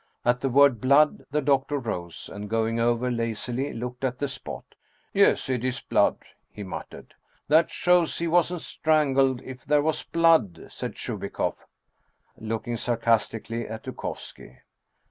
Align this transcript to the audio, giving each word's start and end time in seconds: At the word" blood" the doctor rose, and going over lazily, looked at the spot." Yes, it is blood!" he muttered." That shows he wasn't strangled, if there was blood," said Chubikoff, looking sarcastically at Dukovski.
At 0.25 0.41
the 0.41 0.49
word" 0.49 0.81
blood" 0.81 1.23
the 1.29 1.43
doctor 1.43 1.77
rose, 1.77 2.27
and 2.27 2.49
going 2.49 2.79
over 2.79 3.11
lazily, 3.11 3.71
looked 3.71 4.03
at 4.03 4.17
the 4.17 4.27
spot." 4.27 4.63
Yes, 5.13 5.47
it 5.47 5.63
is 5.63 5.79
blood!" 5.79 6.17
he 6.55 6.63
muttered." 6.63 7.13
That 7.49 7.69
shows 7.69 8.17
he 8.17 8.27
wasn't 8.27 8.61
strangled, 8.61 9.43
if 9.43 9.63
there 9.63 9.83
was 9.83 10.01
blood," 10.01 10.65
said 10.71 10.95
Chubikoff, 10.95 11.67
looking 12.35 12.77
sarcastically 12.77 13.67
at 13.67 13.83
Dukovski. 13.83 14.61